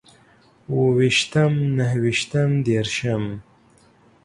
[0.71, 3.23] اوويشتم، نهويشتم، ديرشم